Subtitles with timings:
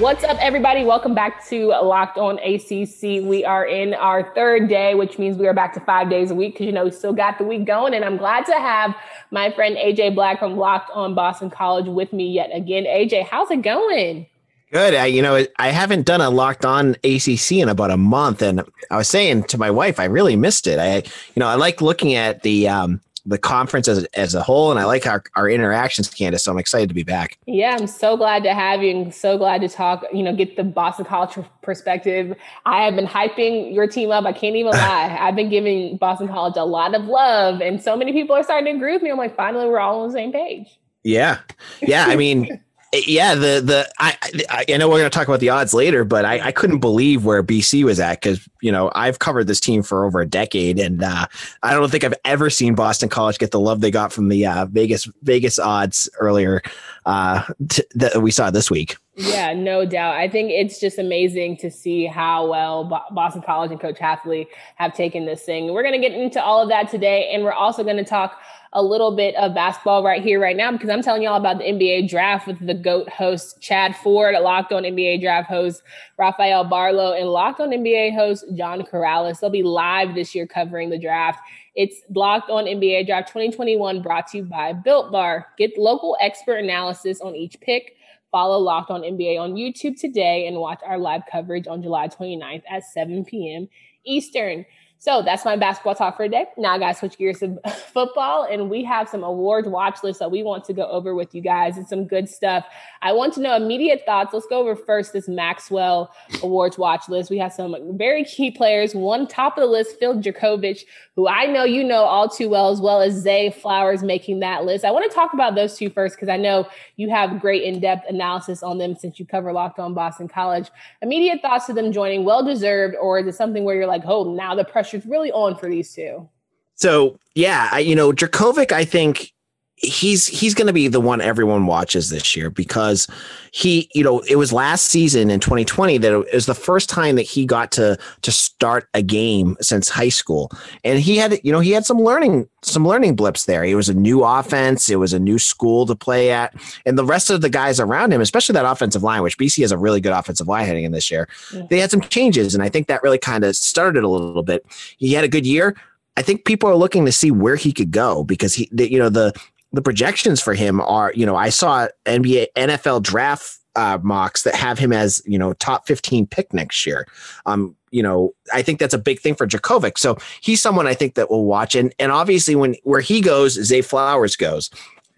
[0.00, 0.82] What's up, everybody?
[0.82, 3.22] Welcome back to Locked On ACC.
[3.22, 6.34] We are in our third day, which means we are back to five days a
[6.34, 7.92] week because you know we still got the week going.
[7.92, 8.96] And I'm glad to have
[9.30, 12.84] my friend AJ Black from Locked On Boston College with me yet again.
[12.84, 14.26] AJ, how's it going?
[14.72, 14.94] Good.
[14.94, 18.62] I, you know, I haven't done a locked on ACC in about a month, and
[18.90, 20.78] I was saying to my wife, I really missed it.
[20.78, 24.70] I, you know, I like looking at the um, the conference as, as a whole,
[24.72, 26.42] and I like our, our interactions, Candace.
[26.42, 27.38] So I'm excited to be back.
[27.46, 30.56] Yeah, I'm so glad to have you and so glad to talk, you know, get
[30.56, 32.36] the Boston College perspective.
[32.66, 34.24] I have been hyping your team up.
[34.24, 35.16] I can't even lie.
[35.18, 38.74] I've been giving Boston College a lot of love, and so many people are starting
[38.74, 39.10] to agree with me.
[39.10, 40.78] I'm like, finally, we're all on the same page.
[41.04, 41.38] Yeah.
[41.80, 42.06] Yeah.
[42.06, 42.60] I mean,
[42.92, 44.16] yeah, the the I
[44.48, 47.24] I know we're going to talk about the odds later, but I, I couldn't believe
[47.24, 50.80] where BC was at because you know I've covered this team for over a decade,
[50.80, 51.26] and uh,
[51.62, 54.44] I don't think I've ever seen Boston College get the love they got from the
[54.44, 56.62] uh, Vegas Vegas odds earlier
[57.06, 58.96] uh, t- that we saw this week.
[59.14, 60.14] Yeah, no doubt.
[60.16, 64.46] I think it's just amazing to see how well Boston College and Coach Hafley
[64.76, 65.72] have taken this thing.
[65.72, 68.40] We're going to get into all of that today, and we're also going to talk
[68.72, 71.64] a little bit of basketball right here, right now, because I'm telling y'all about the
[71.64, 75.82] NBA draft with the GOAT host Chad Ford, Locked on NBA draft host
[76.16, 79.40] Rafael Barlowe, and Locked on NBA host John Karalis.
[79.40, 81.40] They'll be live this year covering the draft.
[81.74, 85.46] It's Locked on NBA Draft 2021 brought to you by Built Bar.
[85.56, 87.96] Get local expert analysis on each pick.
[88.30, 92.62] Follow Locked on NBA on YouTube today and watch our live coverage on July 29th
[92.68, 93.68] at 7 p.m.
[94.04, 94.64] Eastern.
[95.02, 96.44] So that's my basketball talk for today.
[96.58, 100.18] Now I got to switch gears to football, and we have some awards watch lists
[100.18, 101.78] that we want to go over with you guys.
[101.78, 102.66] and some good stuff.
[103.00, 104.34] I want to know immediate thoughts.
[104.34, 107.30] Let's go over first this Maxwell Awards watch list.
[107.30, 108.94] We have some very key players.
[108.94, 110.84] One top of the list, Phil Jurkovec,
[111.16, 114.66] who I know you know all too well, as well as Zay Flowers making that
[114.66, 114.84] list.
[114.84, 117.80] I want to talk about those two first because I know you have great in
[117.80, 120.70] depth analysis on them since you cover Locked On Boston College.
[121.00, 124.34] Immediate thoughts to them joining, well deserved, or is it something where you're like, oh,
[124.34, 126.28] now the pressure's really on for these two?
[126.74, 129.32] So, yeah, I, you know, Jurkovec, I think
[129.80, 133.08] he's he's going to be the one everyone watches this year because
[133.50, 137.16] he you know it was last season in 2020 that it was the first time
[137.16, 140.50] that he got to to start a game since high school.
[140.84, 143.64] And he had you know he had some learning some learning blips there.
[143.64, 144.90] It was a new offense.
[144.90, 146.54] It was a new school to play at.
[146.84, 149.72] And the rest of the guys around him especially that offensive line which BC has
[149.72, 151.62] a really good offensive line heading in this year yeah.
[151.70, 152.54] they had some changes.
[152.54, 154.66] And I think that really kind of started a little bit.
[154.98, 155.74] He had a good year.
[156.16, 159.08] I think people are looking to see where he could go because he, you know,
[159.08, 159.32] the
[159.72, 164.54] the projections for him are, you know, I saw NBA NFL draft uh, mocks that
[164.54, 167.06] have him as, you know, top 15 pick next year.
[167.46, 169.98] Um, you know, I think that's a big thing for Jurkovec.
[169.98, 171.74] So he's someone I think that will watch.
[171.74, 174.70] And and obviously when where he goes, Zay Flowers goes.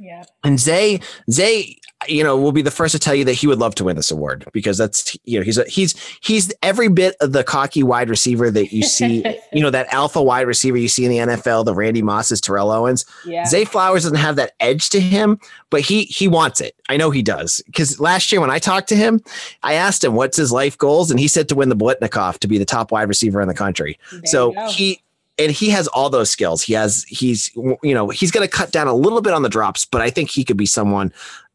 [0.03, 0.25] Yeah.
[0.43, 0.99] And Zay,
[1.31, 3.85] Zay, you know, will be the first to tell you that he would love to
[3.85, 7.45] win this award because that's you know he's a, he's he's every bit of the
[7.45, 11.11] cocky wide receiver that you see, you know, that alpha wide receiver you see in
[11.13, 13.07] the NFL, the Randy Mosses, Terrell Owens.
[13.25, 13.45] Yeah.
[13.47, 15.39] Zay Flowers doesn't have that edge to him,
[15.71, 16.75] but he he wants it.
[16.89, 19.21] I know he does because last year when I talked to him,
[19.63, 22.49] I asked him what's his life goals, and he said to win the Biletnikoff to
[22.49, 24.01] be the top wide receiver in the country.
[24.11, 25.01] There so he
[25.39, 26.63] and he has all those skills.
[26.63, 29.49] He has he's you know he's going to cut down a little bit on the
[29.49, 31.13] drops, but I think he could be someone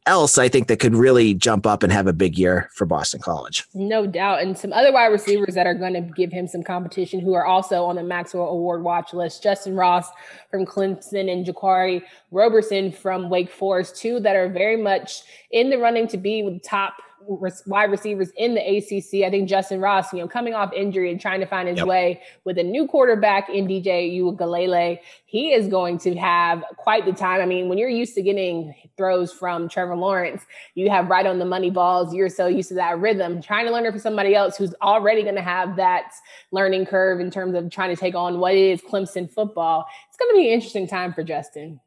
[0.08, 3.20] else I think that could really jump up and have a big year for Boston
[3.20, 3.66] College.
[3.74, 4.42] No doubt.
[4.42, 7.46] And some other wide receivers that are going to give him some competition who are
[7.46, 9.44] also on the Maxwell Award watch list.
[9.44, 10.08] Justin Ross
[10.50, 12.02] from Clemson and Jaquarii
[12.32, 16.54] Roberson from Wake Forest, two that are very much in the running to be with
[16.56, 16.94] the top
[17.28, 19.26] wide receivers in the ACC.
[19.26, 21.88] I think Justin Ross, you know, coming off injury and trying to find his yep.
[21.88, 27.12] way with a new quarterback in DJ Uiagalelei, he is going to have quite the
[27.12, 27.42] time.
[27.42, 30.44] I mean, when you're used to getting throws from Trevor Lawrence,
[30.76, 32.14] you have right on the money balls.
[32.14, 33.42] You're so used to that rhythm.
[33.42, 36.14] Trying to learn it for somebody else who's already going to have that
[36.52, 39.86] learning curve in terms of trying to take on what is Clemson football.
[40.10, 41.80] It's going to be an interesting time for Justin.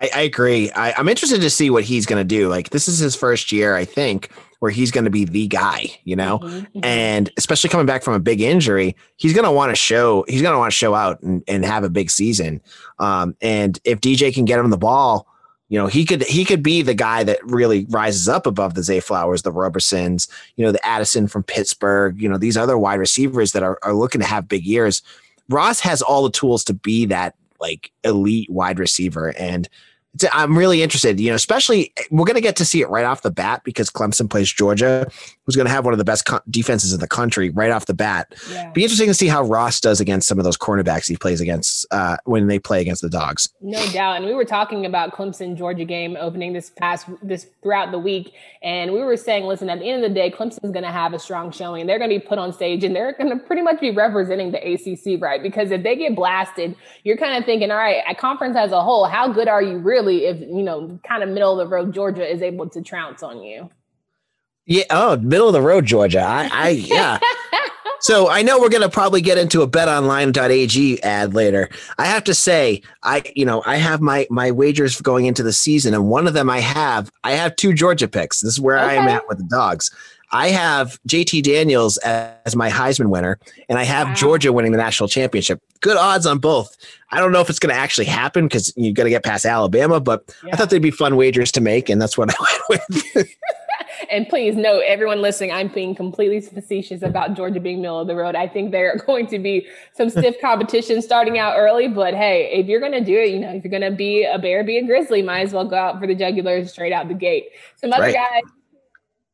[0.00, 0.70] I, I agree.
[0.72, 2.48] I, I'm interested to see what he's going to do.
[2.48, 5.86] Like this is his first year, I think, where he's going to be the guy,
[6.04, 6.84] you know, mm-hmm, mm-hmm.
[6.84, 10.42] and especially coming back from a big injury, he's going to want to show, he's
[10.42, 12.60] going to want to show out and, and have a big season.
[12.98, 15.28] Um, and if DJ can get him the ball,
[15.68, 18.82] you know, he could he could be the guy that really rises up above the
[18.82, 22.98] Zay Flowers, the Robersons, you know, the Addison from Pittsburgh, you know, these other wide
[22.98, 25.02] receivers that are, are looking to have big years.
[25.48, 29.34] Ross has all the tools to be that like elite wide receiver.
[29.38, 29.68] And
[30.32, 33.04] I'm really interested, you know, especially eh, we're going to get to see it right
[33.04, 35.08] off the bat because Clemson plays Georgia,
[35.44, 37.86] who's going to have one of the best co- defenses in the country right off
[37.86, 38.34] the bat.
[38.50, 38.70] Yeah.
[38.72, 41.86] Be interesting to see how Ross does against some of those cornerbacks he plays against
[41.90, 43.48] uh, when they play against the Dogs.
[43.60, 44.16] No doubt.
[44.16, 48.32] And we were talking about Clemson Georgia game opening this past this throughout the week,
[48.62, 51.14] and we were saying, listen, at the end of the day, Clemson's going to have
[51.14, 51.86] a strong showing.
[51.86, 54.52] They're going to be put on stage, and they're going to pretty much be representing
[54.52, 55.42] the ACC, right?
[55.42, 56.74] Because if they get blasted,
[57.04, 59.78] you're kind of thinking, all right, at conference as a whole, how good are you
[59.78, 60.24] really?
[60.24, 63.42] if you know kind of middle of the road Georgia is able to trounce on
[63.42, 63.70] you.
[64.66, 64.84] Yeah.
[64.90, 66.22] Oh, middle of the road Georgia.
[66.22, 67.18] I, I yeah.
[68.00, 71.68] so I know we're gonna probably get into a betonline.ag ad later.
[71.98, 75.52] I have to say, I you know I have my my wagers going into the
[75.52, 78.40] season, and one of them I have I have two Georgia picks.
[78.40, 78.90] This is where okay.
[78.90, 79.90] I am at with the dogs.
[80.34, 83.38] I have JT Daniels as my Heisman winner,
[83.68, 84.14] and I have wow.
[84.14, 85.62] Georgia winning the national championship.
[85.80, 86.76] Good odds on both.
[87.12, 89.44] I don't know if it's going to actually happen because you've got to get past
[89.44, 90.50] Alabama, but yeah.
[90.52, 93.34] I thought they'd be fun wagers to make, and that's what I went with.
[94.10, 98.14] And please note, everyone listening, I'm being completely facetious about Georgia being middle of the
[98.14, 98.34] road.
[98.34, 102.50] I think there are going to be some stiff competition starting out early, but hey,
[102.52, 104.64] if you're going to do it, you know, if you're going to be a bear,
[104.64, 107.48] be a grizzly, might as well go out for the jugular straight out the gate.
[107.76, 108.14] Some other right.
[108.14, 108.42] guys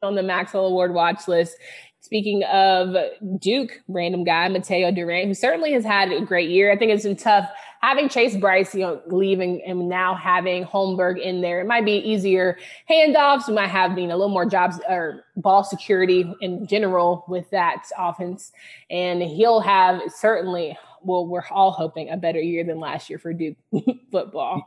[0.02, 1.56] on the Maxwell Award watch list.
[2.00, 2.96] Speaking of
[3.38, 6.72] Duke, random guy, Mataeo Durant, who certainly has had a great year.
[6.72, 7.48] I think it's been tough
[7.80, 11.60] having Chase Brice, you know, leaving and now having Holmberg in there.
[11.60, 13.48] It might be easier handoffs.
[13.48, 17.48] We might have you know, a little more jobs or ball security in general with
[17.50, 18.52] that offense.
[18.90, 23.32] And he'll have certainly, well, we're all hoping a better year than last year for
[23.32, 23.56] Duke
[24.12, 24.64] football.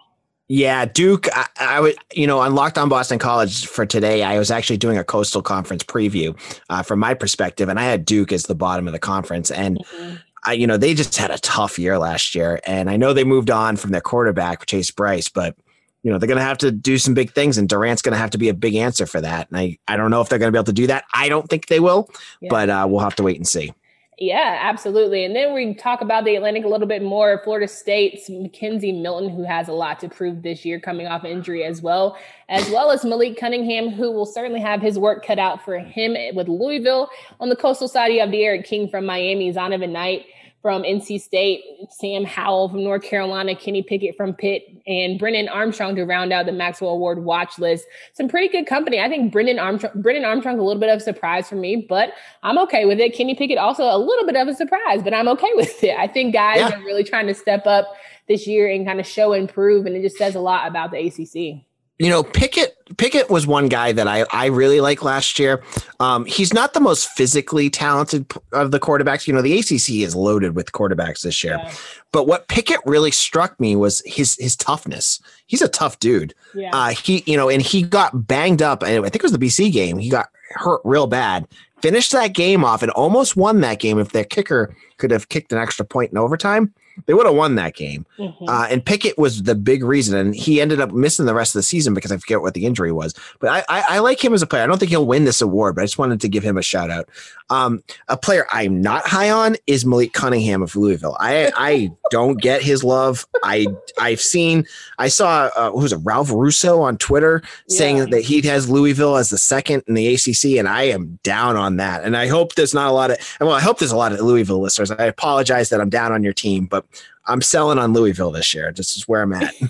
[0.50, 1.28] Yeah, Duke.
[1.34, 4.78] I, I would, you know, on Locked On Boston College for today, I was actually
[4.78, 6.38] doing a Coastal Conference preview
[6.70, 9.78] uh, from my perspective, and I had Duke as the bottom of the conference, and
[9.78, 10.16] mm-hmm.
[10.46, 13.24] I, you know, they just had a tough year last year, and I know they
[13.24, 15.56] moved on from their quarterback Chase Brice, but
[16.04, 18.20] you know they're going to have to do some big things, and Durant's going to
[18.20, 19.50] have to be a big answer for that.
[19.50, 21.06] And I, I don't know if they're going to be able to do that.
[21.14, 22.10] I don't think they will,
[22.42, 22.50] yeah.
[22.50, 23.74] but uh, we'll have to wait and see.
[24.20, 25.26] Yeah, absolutely.
[25.26, 27.42] And then we talk about the Atlantic a little bit more.
[27.44, 31.64] Florida State's McKenzie Milton, who has a lot to prove this year, coming off injury
[31.64, 32.18] as well,
[32.48, 36.16] as well as Malik Cunningham, who will certainly have his work cut out for him
[36.36, 37.10] with Louisville.
[37.40, 40.26] On the coastal side, you have D'Eriq King from Miami, Zonovan Knight
[40.64, 45.94] from NC State, Sam Howell from North Carolina, Kenny Pickett from Pitt, and Brennan Armstrong
[45.98, 47.86] to round out the Maxwell Award watch list.
[48.14, 49.02] Some pretty good company.
[49.02, 52.14] I think Brennan Armstrong, Brennan Armstrong's a little bit of a surprise for me, but
[52.44, 53.14] I'm okay with it.
[53.14, 56.00] Kenny Pickett also a little bit of a surprise, but I'm okay with it.
[56.00, 56.80] I think guys yeah.
[56.80, 57.94] are really trying to step up
[58.30, 60.92] this year and kind of show and prove, and it just says a lot about
[60.92, 61.66] the ACC
[62.00, 65.64] you know, Pickett Pickett was one guy that I I really like last year.
[66.00, 69.28] Um, he's not the most physically talented of the quarterbacks.
[69.28, 71.60] You know, the ACC is loaded with quarterbacks this year.
[71.64, 71.74] Yeah.
[72.12, 75.22] But what Pickett really struck me was his his toughness.
[75.46, 76.34] He's a tough dude.
[76.56, 76.72] Yeah.
[76.74, 78.84] Uh, he you know, and he got banged up.
[78.84, 80.00] I think it was the BC game.
[80.00, 81.48] He got hurt real bad.
[81.82, 85.52] Finished that game off and almost won that game if their kicker could have kicked
[85.52, 86.74] an extra point in overtime
[87.06, 88.06] they would have won that game.
[88.18, 88.48] Mm-hmm.
[88.48, 91.60] Uh, and Pickett was the big reason, and he ended up missing the rest of
[91.60, 93.14] the season because I forget what the injury was.
[93.40, 94.64] But I, I, I like him as a player.
[94.64, 96.62] I don't think he'll win this award, but I just wanted to give him a
[96.62, 97.10] shout out.
[97.54, 101.16] Um, a player I'm not high on is Malik Cunningham of Louisville.
[101.20, 103.28] I I don't get his love.
[103.44, 103.68] I
[104.00, 104.66] I've seen
[104.98, 108.06] I saw uh, who was it Ralph Russo on Twitter saying yeah.
[108.06, 111.78] that he has Louisville as the second in the ACC, and I am down on
[111.78, 112.04] that.
[112.04, 114.20] And I hope there's not a lot of well, I hope there's a lot of
[114.20, 114.90] Louisville listeners.
[114.90, 116.86] I apologize that I'm down on your team, but
[117.28, 118.72] I'm selling on Louisville this year.
[118.72, 119.54] This is where I'm at.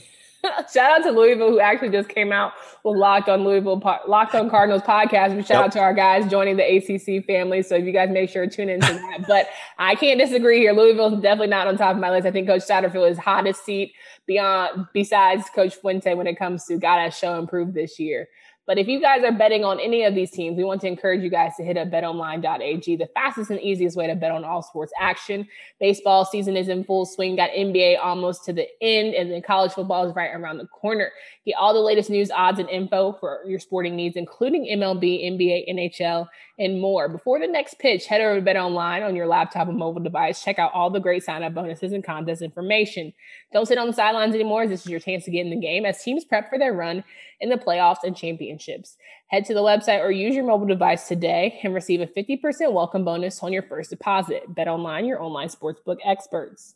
[0.73, 2.53] shout out to Louisville, who actually just came out
[2.85, 5.35] Locked on Louisville, Locked on Cardinals podcast.
[5.35, 5.65] We shout yep.
[5.65, 7.61] out to our guys joining the ACC family.
[7.61, 9.25] So if you guys make sure to tune into that.
[9.27, 9.47] but
[9.77, 10.73] I can't disagree here.
[10.73, 12.27] Louisville is definitely not on top of my list.
[12.27, 13.93] I think Coach Satterfield is hottest seat
[14.25, 18.27] beyond besides Coach Fuente when it comes to got to show improve this year.
[18.65, 21.21] But if you guys are betting on any of these teams, we want to encourage
[21.21, 24.61] you guys to hit up betonline.ag, the fastest and easiest way to bet on all
[24.61, 25.47] sports action.
[25.79, 29.73] Baseball season is in full swing, got NBA almost to the end, and then college
[29.73, 31.11] football is right around the corner.
[31.45, 35.69] Get all the latest news, odds, and info for your sporting needs, including MLB, NBA,
[35.69, 37.09] NHL, and more.
[37.09, 40.41] Before the next pitch, head over to BetOnline on your laptop or mobile device.
[40.41, 43.11] Check out all the great sign up bonuses and contest information.
[43.53, 44.65] Don't sit on the sidelines anymore.
[44.65, 47.03] This is your chance to get in the game as teams prep for their run
[47.39, 48.97] in the playoffs and championships.
[49.27, 53.05] Head to the website or use your mobile device today and receive a 50% welcome
[53.05, 54.43] bonus on your first deposit.
[54.47, 56.73] Bet Online, your online sportsbook experts.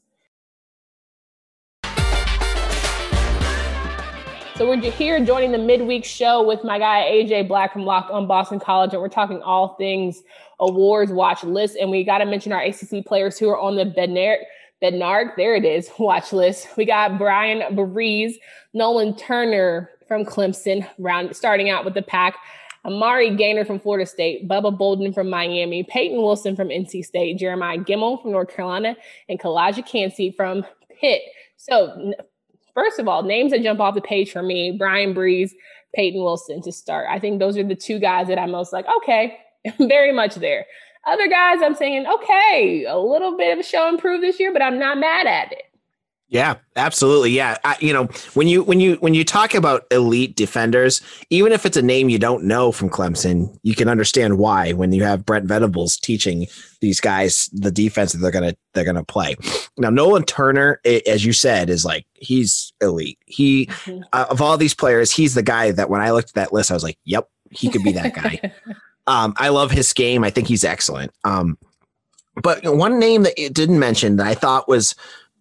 [4.55, 8.27] So we're here joining the midweek show with my guy AJ Black from Locked on
[8.27, 10.21] Boston College, and we're talking all things
[10.59, 11.75] awards watch list.
[11.75, 14.43] And we got to mention our ACC players who are on the Bednarik
[14.81, 16.67] the NARC, there it is, watch list.
[16.77, 18.35] We got Bryan Bresee,
[18.73, 22.37] Nolan Turner from Clemson, round starting out with the pack.
[22.85, 27.79] Amari Gainer from Florida State, Bubba Bolden from Miami, Peyton Wilson from NC State, Jeremiah
[27.79, 28.95] Gemmel from North Carolina,
[29.27, 30.65] and Calijah Kancey from
[31.01, 31.21] Pitt.
[31.57, 32.13] So,
[32.73, 35.51] first of all, names that jump off the page for me Bryan Bresee,
[35.95, 37.07] Peyton Wilson to start.
[37.09, 39.37] I think those are the two guys that I'm most like, okay,
[39.79, 40.65] very much there.
[41.07, 44.61] Other guys, I'm saying, okay, a little bit of a show improve this year, but
[44.61, 45.63] I'm not mad at it.
[46.29, 47.31] Yeah, absolutely.
[47.31, 51.53] Yeah, I, you know when you when you when you talk about elite defenders, even
[51.53, 55.03] if it's a name you don't know from Clemson, you can understand why when you
[55.03, 56.47] have Brent Venables teaching
[56.81, 59.37] these guys the defense that they're gonna they're gonna play.
[59.77, 63.19] Now Nolan Turner, as you said, is like he's elite.
[63.25, 64.01] He mm-hmm.
[64.11, 66.71] uh, of all these players, he's the guy that when I looked at that list,
[66.71, 68.51] I was like, yep, he could be that guy.
[69.07, 70.23] um, I love his game.
[70.23, 71.11] I think he's excellent.
[71.23, 71.57] Um,
[72.41, 74.93] but one name that it didn't mention that I thought was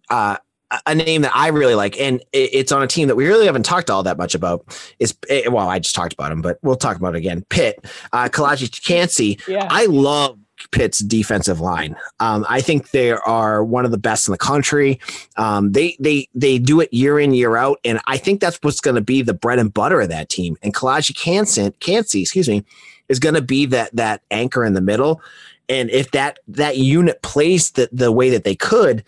[0.09, 0.37] uh,
[0.85, 3.63] a name that I really like, and it's on a team that we really haven't
[3.63, 4.65] talked all that much about.
[4.99, 7.45] Is eh, well, I just talked about him, but we'll talk about it again.
[7.49, 9.39] Pitt, uh, Calijah Kancey.
[9.47, 9.67] Yeah.
[9.69, 10.37] I love
[10.71, 11.95] Pitt's defensive line.
[12.19, 14.99] Um, I think they are one of the best in the country.
[15.37, 18.81] Um, they they they do it year in year out, and I think that's what's
[18.81, 20.57] going to be the bread and butter of that team.
[20.63, 22.65] And Calijah Kancey, Kancey, excuse me,
[23.09, 25.21] is going to be that that anchor in the middle.
[25.69, 29.03] And if that that unit plays the the way that they could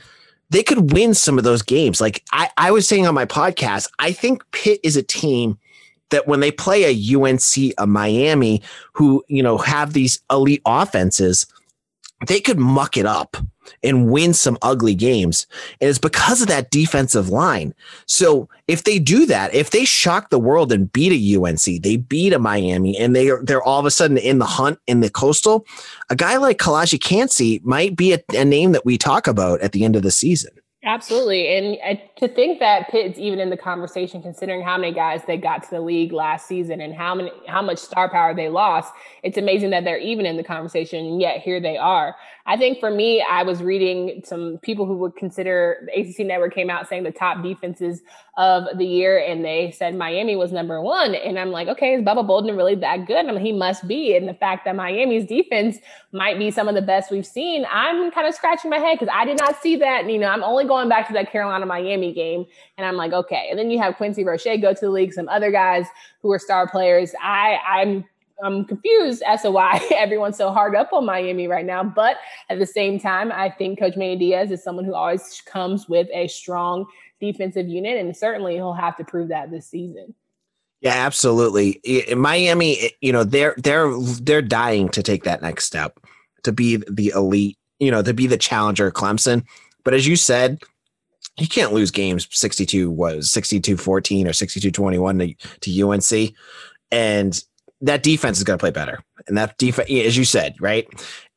[0.50, 2.02] they could win some of those games.
[2.02, 5.58] Like I, I was saying on my podcast, I think Pitt is a team
[6.10, 8.62] that when they play a UNC, a Miami,
[8.94, 11.46] who you know have these elite offenses,
[12.28, 13.38] they could muck it up
[13.84, 15.48] and win some ugly games.
[15.82, 17.74] And it's because of that defensive line.
[18.06, 21.98] So if they do that, if they shock the world and beat a UNC, they
[21.98, 25.02] beat a Miami, and they are they're all of a sudden in the hunt in
[25.02, 25.66] the coastal,
[26.10, 29.72] a guy like Calijah Kancey might be a, a name that we talk about at
[29.72, 30.52] the end of the season.
[30.90, 31.56] Absolutely.
[31.56, 35.38] And uh, to think that Pitt's even in the conversation, considering how many guys they
[35.38, 38.92] got to the league last season and how many how much star power they lost,
[39.22, 42.16] it's amazing that they're even in the conversation, And yet here they are.
[42.48, 46.56] I think for me, I was reading some people who would consider the ACC network
[46.56, 48.02] came out saying the top defenses
[48.38, 51.14] of the year, and they said Miami was number one.
[51.14, 53.28] And I'm like, okay, is Bubba Bolden really that good?
[53.28, 54.16] I mean, he must be.
[54.16, 55.78] And the fact that Miami's defense
[56.12, 59.14] might be some of the best we've seen, I'm kind of scratching my head because
[59.14, 60.10] I did not see that.
[60.10, 62.46] You know, I'm only going back to that Carolina Miami game,
[62.78, 63.48] and I'm like, okay.
[63.50, 65.88] And then you have Quincy Roche go to the league, some other guys
[66.22, 67.14] who are star players.
[67.22, 68.06] I I'm
[68.44, 71.84] I'm confused as to why everyone's so hard up on Miami right now.
[71.84, 72.18] But
[72.50, 76.08] at the same time, I think Coach Manny Diaz is someone who always comes with
[76.14, 76.86] a strong
[77.20, 80.14] defensive unit, and certainly he'll have to prove that this season.
[80.82, 81.82] Yeah, absolutely.
[82.16, 86.00] Miami, you know, they're they're they're dying to take that next step
[86.44, 89.46] to be the elite, you know, to be the challenger Clemson.
[89.84, 90.62] But as you said,
[91.38, 96.34] you can't lose games 62 was 62 14 or 62 21 to, to UNC.
[96.92, 97.44] And
[97.82, 99.00] that defense is going to play better.
[99.28, 100.88] And that defense, as you said, right?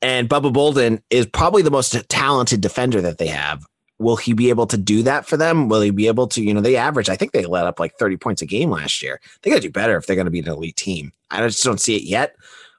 [0.01, 3.65] And Bubba Bolden is probably the most talented defender that they have.
[3.99, 5.69] Will he be able to do that for them?
[5.69, 7.97] Will he be able to, you know, they average, I think they let up like
[7.99, 9.21] 30 points a game last year.
[9.43, 11.13] They got to do better if they're going to be an elite team.
[11.31, 12.35] I just don't see it yet.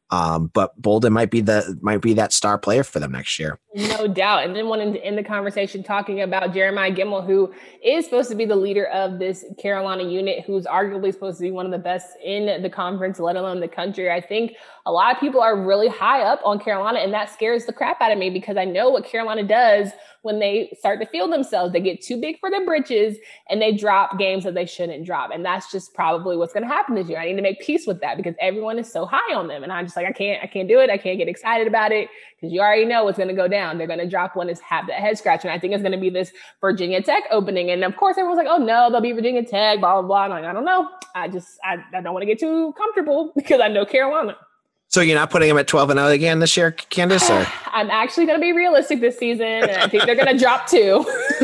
[0.09, 3.57] Um, but Bolden might be the might be that star player for them next year.
[3.75, 4.45] No doubt.
[4.45, 7.51] And then wanting to end the conversation talking about Jeremiah Gemmel, who
[7.83, 11.49] is supposed to be the leader of this Carolina unit, who's arguably supposed to be
[11.49, 14.11] one of the best in the conference, let alone the country.
[14.11, 14.53] I think
[14.85, 17.99] a lot of people are really high up on Carolina, and that scares the crap
[17.99, 19.89] out of me because I know what Carolina does
[20.23, 21.73] when they start to feel themselves.
[21.73, 23.17] They get too big for their britches
[23.49, 25.31] and they drop games that they shouldn't drop.
[25.33, 27.19] And that's just probably what's going to happen this year.
[27.19, 29.63] I need to make peace with that because everyone is so high on them.
[29.63, 30.89] And I'm just like, I can't, I can't do it.
[30.89, 33.62] I can't get excited about it because you already know what's going to go down.
[33.71, 35.43] They're going to drop one is have that head scratch.
[35.43, 37.71] And I think it's going to be this Virginia Tech opening.
[37.71, 40.23] And of course, everyone's like, oh no, they'll be Virginia Tech, blah, blah, blah.
[40.23, 40.89] I'm like, I don't know.
[41.15, 44.35] I just, I, I don't want to get too comfortable because I know Carolina.
[44.89, 47.27] So you're not putting them at 12 and 0 again this year, Candace?
[47.27, 47.47] Or?
[47.65, 50.67] I'm actually going to be realistic this season, and I think they're going to drop
[50.67, 51.03] two.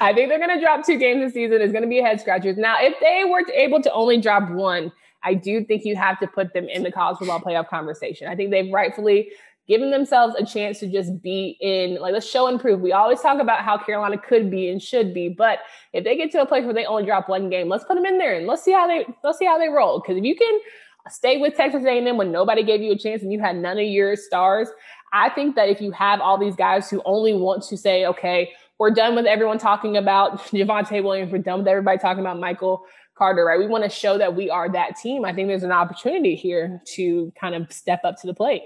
[0.00, 1.60] I think they're going to drop two games this season.
[1.60, 2.56] It's going to be a head scratchers.
[2.56, 6.26] Now, if they were able to only drop one, I do think you have to
[6.26, 8.28] put them in the college football playoff conversation.
[8.28, 9.30] I think they've rightfully
[9.70, 12.80] given themselves a chance to just be in, like, let's show and prove.
[12.80, 15.60] We always talk about how Carolina could be and should be, but
[15.92, 18.04] if they get to a place where they only drop one game, let's put them
[18.04, 20.00] in there and let's see how they let's see how they roll.
[20.00, 20.58] Because if you can
[21.08, 23.84] stay with Texas A&M when nobody gave you a chance and you had none of
[23.84, 24.68] your stars.
[25.12, 28.50] I think that if you have all these guys who only want to say, okay,
[28.78, 32.84] we're done with everyone talking about Javonte Williams, we're done with everybody talking about Michael
[33.16, 33.58] Carter, right?
[33.58, 35.24] We want to show that we are that team.
[35.24, 38.62] I think there's an opportunity here to kind of step up to the plate.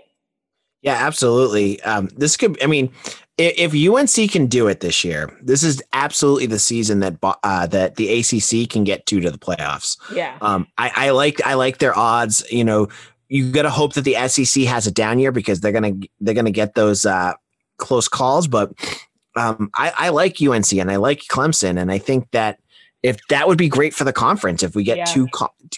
[0.85, 1.83] Yeah, absolutely.
[1.83, 2.93] Um, this could, I mean,
[3.39, 7.67] if, if UNC can do it this year, this is absolutely the season that uh,
[7.69, 9.97] that the ACC can get to to the playoffs.
[10.15, 10.37] Yeah.
[10.43, 12.45] Um, I, I like I like their odds.
[12.51, 12.89] You know,
[13.29, 16.35] you got to hope that the SEC has a down year because they're gonna they're
[16.35, 17.33] gonna get those uh,
[17.79, 18.47] close calls.
[18.47, 18.73] But
[19.37, 22.59] um, I, I like UNC and I like Clemson, and I think that
[23.05, 25.05] if that would be great for the conference if we get yeah.
[25.05, 25.29] two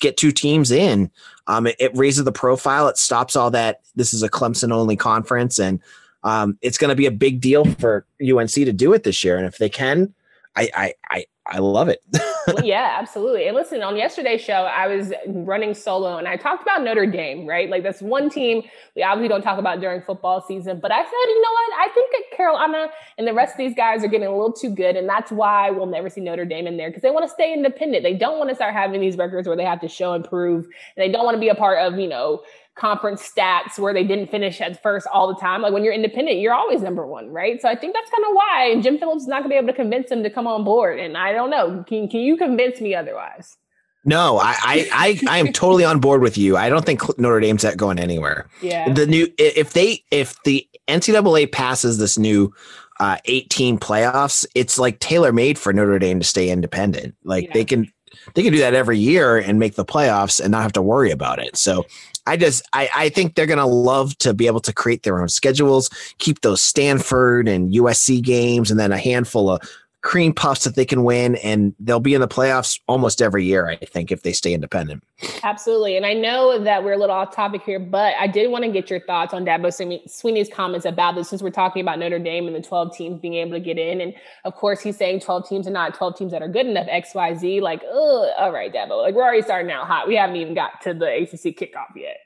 [0.01, 1.11] get two teams in
[1.49, 4.97] um, it, it, raises the profile it stops all that this is a clemson only
[4.97, 5.81] conference and
[6.23, 9.37] um, it's going to be a big deal for unc to do it this year
[9.37, 10.15] and if they can
[10.55, 12.03] i i i, I love it
[12.47, 13.47] well, yeah, absolutely.
[13.47, 17.47] And listen, on yesterday's show, I was running solo and I talked about Notre Dame,
[17.47, 17.69] right?
[17.69, 18.63] Like that's one team
[18.95, 20.81] we obviously don't talk about during football season.
[20.81, 21.89] But I said, you know what?
[21.89, 22.89] I think that Carolina
[23.19, 24.97] and the rest of these guys are getting a little too good.
[24.97, 27.53] And that's why we'll never see Notre Dame in there because they want to stay
[27.53, 28.03] independent.
[28.03, 30.65] They don't want to start having these records where they have to show and prove.
[30.65, 32.43] And they don't want to be a part of, you know,
[32.77, 35.63] conference stats where they didn't finish at first all the time.
[35.63, 37.61] Like when you're independent, you're always number one, right?
[37.61, 39.69] So I think that's kind of why Jim Phillips is not going to be able
[39.69, 41.01] to convince him to come on board.
[41.01, 41.85] And I don't know.
[41.89, 43.57] Can can you convince me otherwise?
[44.05, 46.57] No, I, I, I, I am totally on board with you.
[46.57, 48.49] I don't think Notre Dame's at going anywhere.
[48.63, 48.93] Yeah.
[48.93, 52.55] The new if they if the NCAA passes this new
[53.01, 57.17] uh, 18 playoffs, it's like tailor made for Notre Dame to stay independent.
[57.25, 57.53] Like yeah.
[57.55, 57.93] they can
[58.35, 61.11] they can do that every year and make the playoffs and not have to worry
[61.11, 61.57] about it.
[61.57, 61.85] So
[62.27, 65.29] I just I, I think they're gonna love to be able to create their own
[65.29, 69.61] schedules, keep those Stanford and USC games, and then a handful of
[70.07, 73.67] cream puffs that they can win, and they'll be in the playoffs almost every year.
[73.67, 75.03] I think if they stay independent.
[75.43, 78.65] Absolutely, and I know that we're a little off topic here, but I did want
[78.65, 82.21] to get your thoughts on Dabo Swinney's comments about this, since we're talking about Notre
[82.21, 85.19] Dame and the 12 teams being able to get in, and of course he's saying
[85.19, 86.87] 12 teams are not 12 teams that are good enough.
[86.89, 90.07] X Y Z, like, oh, all right, Dabo, like we're already starting out hot.
[90.07, 92.19] We haven't even got to the ACC kickoff yet.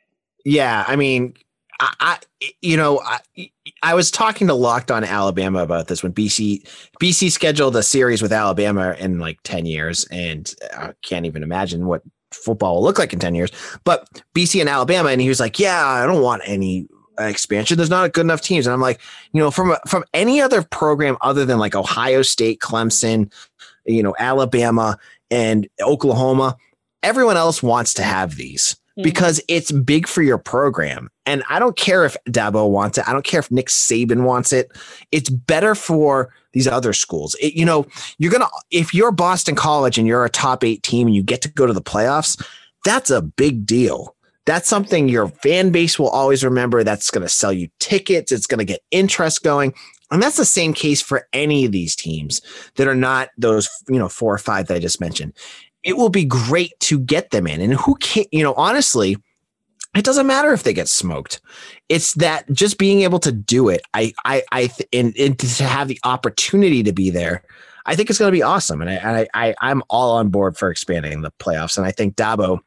[0.44, 1.32] Yeah, I mean,
[1.80, 2.18] I,
[2.60, 3.50] you know I,
[3.82, 6.66] I was talking to Locked On Alabama about this when BC
[7.00, 11.86] BC scheduled a series with Alabama in like ten years, and I can't even imagine
[11.86, 12.02] what
[12.32, 13.50] football will look like in ten years.
[13.84, 16.86] But BC and Alabama, and he was like, "Yeah, I don't want any
[17.18, 17.76] expansion.
[17.76, 19.00] There's not good enough teams." And I'm like,
[19.32, 23.32] you know, from from any other program other than like Ohio State, Clemson,
[23.86, 24.98] you know, Alabama,
[25.30, 26.56] and Oklahoma,
[27.02, 29.04] everyone else wants to have these mm-hmm.
[29.04, 31.10] because it's big for your program.
[31.26, 33.08] And I don't care if Dabo wants it.
[33.08, 34.70] I don't care if Nick Saban wants it.
[35.12, 37.34] It's better for these other schools.
[37.40, 37.86] It, you know,
[38.18, 41.22] you're going to, if you're Boston College and you're a top eight team and you
[41.22, 42.44] get to go to the playoffs,
[42.84, 44.16] that's a big deal.
[44.46, 46.82] That's something your fan base will always remember.
[46.82, 48.32] That's going to sell you tickets.
[48.32, 49.74] It's going to get interest going.
[50.10, 52.40] And that's the same case for any of these teams
[52.74, 55.34] that are not those, you know, four or five that I just mentioned
[55.82, 57.60] it will be great to get them in.
[57.60, 59.16] And who can you know, honestly,
[59.94, 61.40] it doesn't matter if they get smoked.
[61.88, 63.82] It's that just being able to do it.
[63.92, 67.42] I, I, I, and, and to have the opportunity to be there,
[67.86, 68.82] I think it's going to be awesome.
[68.82, 71.76] And I, I, I, am all on board for expanding the playoffs.
[71.76, 72.60] And I think Dabo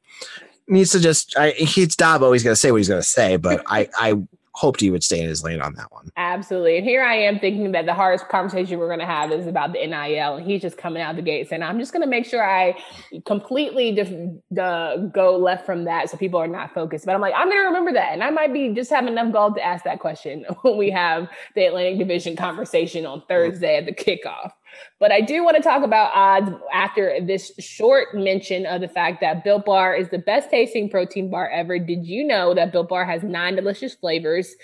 [0.68, 2.34] needs to just, I, he's Dabo.
[2.34, 4.16] He's going to say what he's going to say, but I, I
[4.56, 6.12] hoped he would stay in his lane on that one.
[6.16, 6.78] Absolutely.
[6.78, 9.74] And here I am thinking that the hardest conversation we're going to have is about
[9.74, 10.36] the NIL.
[10.36, 12.78] And he's just coming out the gate saying, I'm just going to make sure I
[13.26, 14.12] completely just
[14.60, 17.06] uh, go left from that so people are not focused.
[17.06, 18.14] But I'm like, I'm going to remember that.
[18.14, 21.30] And I might be just have enough gall to ask that question when we have
[21.56, 24.52] the Atlantic Division conversation on Thursday at the kickoff.
[25.00, 29.22] But I do want to talk about odds after this short mention of the fact
[29.22, 31.80] that Built Bar is the best tasting protein bar ever.
[31.80, 34.56] Did you know that Built Bar has nine delicious flavors?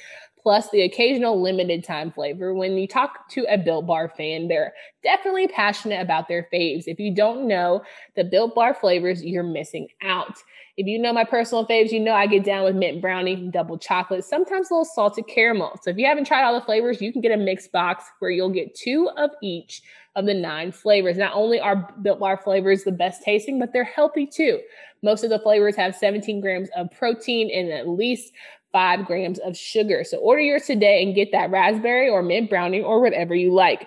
[0.41, 2.53] Plus the occasional limited time flavor.
[2.53, 6.83] When you talk to a Built Bar fan, they're definitely passionate about their faves.
[6.87, 7.83] If you don't know
[8.15, 10.37] the Built Bar flavors, you're missing out.
[10.79, 13.77] If you know my personal faves, you know I get down with mint brownie, double
[13.77, 15.77] chocolate, sometimes a little salted caramel.
[15.83, 18.31] So if you haven't tried all the flavors, you can get a mixed box where
[18.31, 19.81] you'll get two of each
[20.15, 21.17] of the nine flavors.
[21.17, 24.61] Not only are Built Bar flavors the best tasting, but they're healthy too.
[25.03, 28.31] Most of the flavors have 17 grams of protein and at least
[28.71, 30.05] five grams of sugar.
[30.05, 33.85] So order yours today and get that raspberry or mint brownie or whatever you like.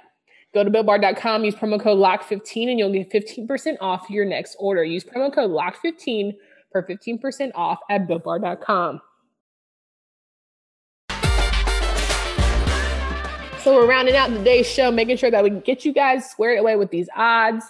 [0.53, 4.85] Go to builtbar.com, use promo code LOCK15 and you'll get 15% off your next order.
[4.85, 6.35] Use promo code LOCK15
[6.73, 9.01] for 15% off at builtbar.com.
[13.63, 16.75] So we're rounding out today's show, making sure that we get you guys squared away
[16.75, 17.65] with these odds.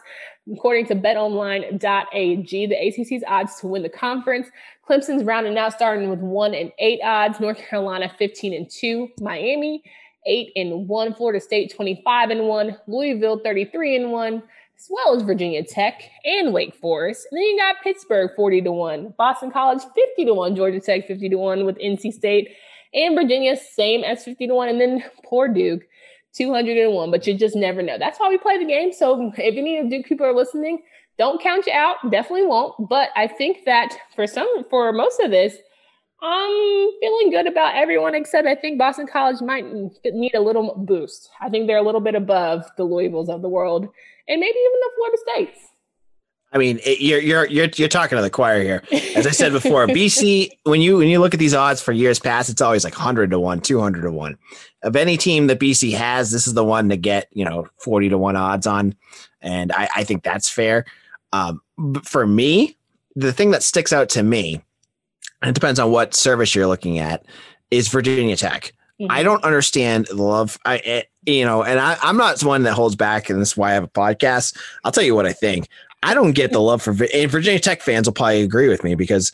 [0.50, 4.48] According to betonline.ag, the ACC's odds to win the conference.
[4.88, 7.40] Clemson's rounding out, starting with one and eight odds.
[7.40, 9.08] North Carolina 15 and two.
[9.20, 9.82] Miami
[10.26, 11.14] 8 and 1.
[11.14, 12.78] Florida State 25 and 1.
[12.86, 14.42] Louisville 33 and 1.
[14.82, 17.28] As well as Virginia Tech and Wake Forest.
[17.30, 19.14] And then you got Pittsburgh 40 to 1.
[19.16, 20.56] Boston College 50 to 1.
[20.56, 22.48] Georgia Tech 50 to 1 with NC State
[22.92, 24.68] And Virginia, same as 50 to 1.
[24.68, 25.82] And then poor Duke,
[26.34, 27.12] 201.
[27.12, 27.96] But you just never know.
[27.96, 28.92] That's why we play the game.
[28.92, 30.82] So if any of Duke people are listening,
[31.16, 31.98] don't count you out.
[32.10, 32.88] Definitely won't.
[32.88, 35.58] But I think that for some, for most of this,
[36.22, 39.64] I'm feeling good about everyone except I think Boston College might
[40.04, 41.28] need a little boost.
[41.40, 43.88] I think they're a little bit above the Louisvilles of the world
[44.28, 45.68] and maybe even the Florida States.
[46.52, 48.82] I mean, it, you're you're you're you're talking to the choir here.
[49.16, 52.18] As I said before, BC when you when you look at these odds for years
[52.18, 54.38] past, it's always like 100 to 1, 200 to 1.
[54.82, 58.10] Of any team that BC has, this is the one to get, you know, 40
[58.10, 58.94] to 1 odds on.
[59.40, 60.84] And I, I think that's fair.
[61.32, 61.62] Um,
[62.04, 62.76] for me,
[63.16, 64.62] the thing that sticks out to me,
[65.42, 67.24] it depends on what service you're looking at,
[67.70, 68.72] is Virginia Tech.
[69.00, 69.10] Mm-hmm.
[69.10, 70.58] I don't understand the love.
[70.64, 73.52] I, it, eh, you know, and I, I'm not one that holds back, and this
[73.52, 74.56] is why I have a podcast.
[74.84, 75.68] I'll tell you what I think.
[76.02, 78.96] I don't get the love for and Virginia Tech fans will probably agree with me
[78.96, 79.32] because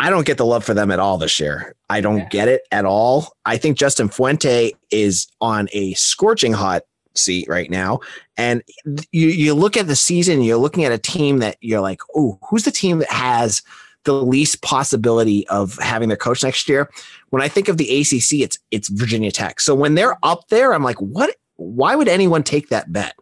[0.00, 1.74] I don't get the love for them at all this year.
[1.88, 2.28] I don't yeah.
[2.28, 3.32] get it at all.
[3.44, 6.82] I think Justin Fuente is on a scorching hot
[7.14, 8.00] seat right now.
[8.36, 8.62] And
[9.12, 12.38] you you look at the season, you're looking at a team that you're like, oh,
[12.48, 13.62] who's the team that has
[14.04, 16.90] the least possibility of having their coach next year?
[17.30, 19.60] When I think of the ACC, it's it's Virginia Tech.
[19.60, 21.34] So when they're up there, I'm like, what?
[21.56, 23.14] Why would anyone take that bet?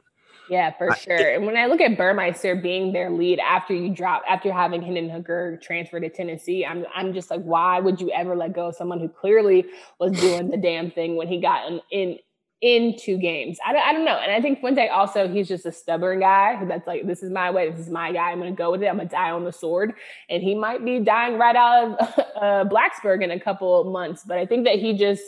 [0.48, 1.34] Yeah, for sure.
[1.34, 5.10] and when I look at Burmester being their lead after you drop, after having Hendon
[5.10, 8.76] Hooker transfer to Tennessee, I'm I'm just like, why would you ever let go of
[8.76, 9.66] someone who clearly
[9.98, 12.18] was doing the damn thing when he got in, in
[12.62, 13.58] in two games.
[13.66, 14.16] I don't, I don't know.
[14.16, 17.50] And I think Fuente also, he's just a stubborn guy that's like, this is my
[17.50, 17.70] way.
[17.70, 18.30] This is my guy.
[18.30, 18.86] I'm going to go with it.
[18.86, 19.94] I'm going to die on the sword.
[20.30, 24.24] And he might be dying right out of uh, Blacksburg in a couple months.
[24.26, 25.22] But I think that he just,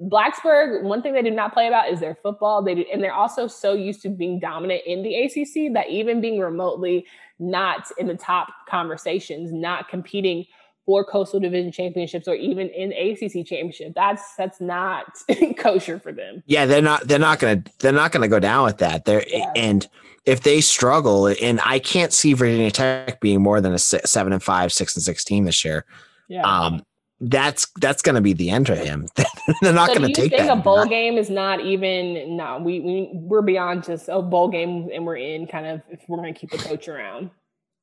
[0.00, 2.62] Blacksburg, one thing they do not play about is their football.
[2.62, 6.20] They do, and they're also so used to being dominant in the ACC that even
[6.20, 7.04] being remotely
[7.40, 10.46] not in the top conversations, not competing
[10.90, 13.92] for coastal division championships or even in ACC championship.
[13.94, 15.06] That's that's not
[15.56, 16.42] kosher for them.
[16.46, 19.04] Yeah, they're not they're not going to they're not going to go down with that.
[19.04, 19.52] They're yeah.
[19.54, 19.86] and
[20.24, 24.42] if they struggle and I can't see Virginia Tech being more than a 7 and
[24.42, 25.84] 5, 6 and 16 this year.
[26.26, 26.42] Yeah.
[26.42, 26.82] Um
[27.20, 29.06] that's that's going to be the end for him.
[29.62, 30.58] they're not so going to take think that.
[30.58, 32.58] a bowl game is not even no.
[32.58, 36.16] We we we're beyond just a bowl game, and we're in kind of if we're
[36.16, 37.30] going to keep the coach around.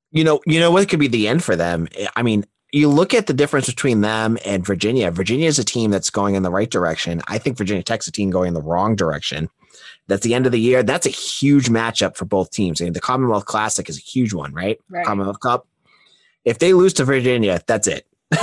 [0.09, 1.87] You know, you know what could be the end for them.
[2.15, 5.09] I mean, you look at the difference between them and Virginia.
[5.11, 7.21] Virginia is a team that's going in the right direction.
[7.27, 9.49] I think Virginia Tech's a team going in the wrong direction.
[10.07, 10.83] That's the end of the year.
[10.83, 12.81] That's a huge matchup for both teams.
[12.81, 14.79] I mean, the Commonwealth Classic is a huge one, right?
[14.89, 15.05] right.
[15.05, 15.67] Commonwealth Cup.
[16.45, 18.07] If they lose to Virginia, that's it.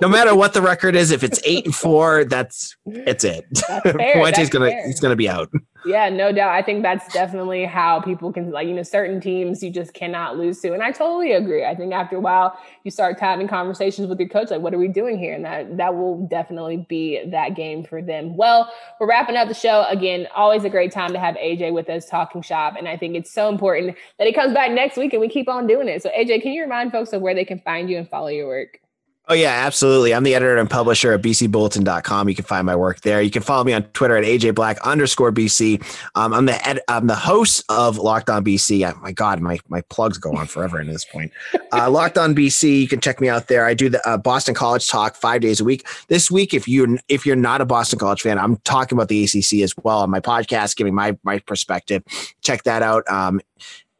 [0.00, 3.44] no matter what the record is, if it's eight and four, that's it's it.
[3.82, 4.86] Fuente's gonna fair.
[4.86, 5.50] he's gonna be out.
[5.86, 6.50] Yeah, no doubt.
[6.50, 10.36] I think that's definitely how people can like, you know, certain teams you just cannot
[10.36, 10.72] lose to.
[10.72, 11.64] And I totally agree.
[11.64, 14.78] I think after a while you start having conversations with your coach, like, what are
[14.78, 15.34] we doing here?
[15.34, 18.36] And that that will definitely be that game for them.
[18.36, 19.84] Well, we're wrapping up the show.
[19.88, 22.74] Again, always a great time to have AJ with us talking shop.
[22.76, 25.48] And I think it's so important that he comes back next week and we keep
[25.48, 26.02] on doing it.
[26.02, 28.48] So AJ, can you remind folks of where they can find you and follow your
[28.48, 28.80] work?
[29.28, 30.14] Oh, yeah, absolutely.
[30.14, 32.28] I'm the editor and publisher at bcbulletin.com.
[32.28, 33.20] You can find my work there.
[33.20, 35.82] You can follow me on Twitter at ajblack underscore BC.
[36.14, 38.88] Um, I'm the ed- I'm the host of Locked On BC.
[38.88, 41.32] Oh, my God, my, my plugs go on forever at this point.
[41.72, 42.82] Uh, Locked On BC.
[42.82, 43.66] You can check me out there.
[43.66, 45.84] I do the uh, Boston College talk five days a week.
[46.06, 49.24] This week, if you're, if you're not a Boston College fan, I'm talking about the
[49.24, 52.04] ACC as well on my podcast, giving my my perspective.
[52.42, 53.02] Check that out.
[53.10, 53.40] Um,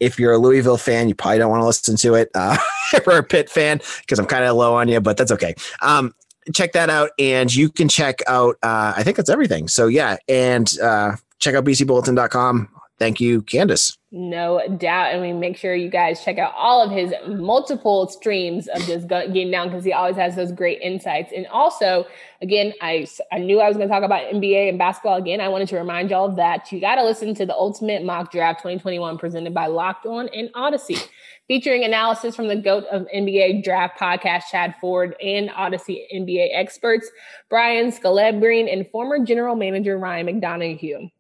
[0.01, 2.31] if you're a Louisville fan, you probably don't want to listen to it.
[2.35, 2.57] Uh,
[3.07, 5.55] or a Pitt fan, because I'm kind of low on you, but that's okay.
[5.83, 6.15] Um,
[6.55, 8.57] check that out, and you can check out.
[8.63, 9.69] Uh, I think that's everything.
[9.69, 12.69] So yeah, and uh, check out bcbulletin.com.
[12.99, 13.99] Thank you, Candace.
[14.11, 15.13] No doubt.
[15.13, 19.07] And we make sure you guys check out all of his multiple streams of just
[19.09, 21.31] getting down because he always has those great insights.
[21.37, 22.07] And also,
[22.41, 25.43] again, I, I knew I was going to talk about NBA and basketball again.
[25.43, 28.61] I wanted to remind y'all that you got to listen to the Ultimate Mock Draft
[28.61, 31.07] 2021 presented by Locked On and Audacy,
[31.49, 37.11] featuring analysis from the GOAT of NBA Draft podcast, Chad Ford, and Audacy NBA experts,
[37.51, 41.11] Brian Scalabrine, and former general manager Ryan McDonough.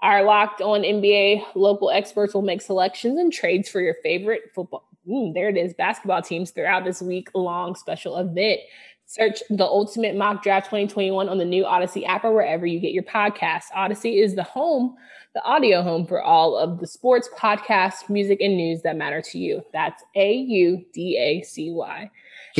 [0.00, 4.88] Our locked on NBA local experts will make selections and trades for your favorite football.
[5.08, 8.60] Ooh, there it is, basketball teams throughout this week long special event.
[9.06, 12.92] Search the Ultimate Mock Draft 2021 on the new Audacy app or wherever you get
[12.92, 13.70] your podcasts.
[13.74, 14.96] Audacy is the home,
[15.34, 19.38] the audio home for all of the sports, podcasts, music, and news that matter to
[19.38, 19.62] you.
[19.72, 22.10] That's A U D A C Y.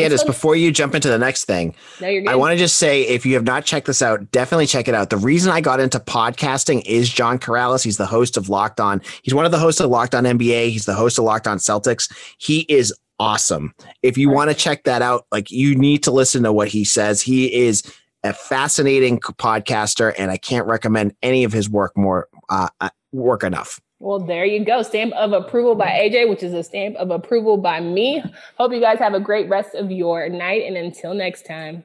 [0.03, 3.27] Candace, before you jump into the next thing, no, I want to just say if
[3.27, 5.11] you have not checked this out, definitely check it out.
[5.11, 7.85] The reason I got into podcasting is John Karalis.
[7.85, 9.01] He's the host of Locked On.
[9.23, 10.71] He's one of the hosts of Locked On NBA.
[10.71, 12.13] He's the host of Locked On Celtics.
[12.39, 13.75] He is awesome.
[14.03, 16.85] If you want to check that out, like you need to listen to what he
[16.85, 17.21] says.
[17.21, 17.83] He is
[18.25, 23.43] a fascinating podcaster, and I can't recommend any of his work more uh, uh work
[23.43, 23.81] enough.
[24.01, 24.83] Well, there you go.
[24.83, 28.23] Stamp of approval by AJ, which is a stamp of approval by me.
[28.57, 30.63] Hope you guys have a great rest of your night.
[30.67, 31.85] And until next time.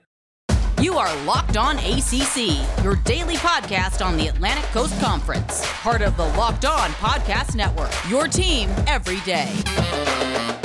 [0.82, 6.18] You are Locked On ACC, your daily podcast on the Atlantic Coast Conference, part of
[6.18, 7.92] the Locked On Podcast Network.
[8.10, 10.63] Your team every day.